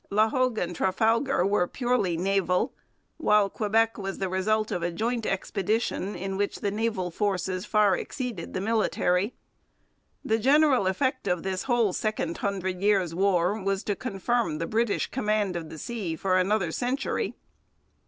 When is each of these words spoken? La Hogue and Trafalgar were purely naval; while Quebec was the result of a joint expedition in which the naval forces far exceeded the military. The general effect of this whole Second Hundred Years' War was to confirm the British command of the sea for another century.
La 0.09 0.29
Hogue 0.29 0.57
and 0.57 0.75
Trafalgar 0.75 1.45
were 1.45 1.67
purely 1.67 2.17
naval; 2.17 2.73
while 3.17 3.51
Quebec 3.51 3.99
was 3.99 4.17
the 4.17 4.29
result 4.29 4.71
of 4.71 4.81
a 4.81 4.89
joint 4.91 5.27
expedition 5.27 6.15
in 6.15 6.37
which 6.37 6.61
the 6.61 6.71
naval 6.71 7.11
forces 7.11 7.67
far 7.67 7.95
exceeded 7.95 8.55
the 8.55 8.61
military. 8.61 9.35
The 10.25 10.39
general 10.39 10.87
effect 10.87 11.27
of 11.27 11.43
this 11.43 11.65
whole 11.69 11.93
Second 11.93 12.37
Hundred 12.37 12.81
Years' 12.81 13.13
War 13.13 13.61
was 13.61 13.83
to 13.83 13.95
confirm 13.95 14.57
the 14.57 14.65
British 14.65 15.05
command 15.05 15.55
of 15.55 15.69
the 15.69 15.77
sea 15.77 16.15
for 16.15 16.35
another 16.39 16.71
century. 16.71 17.35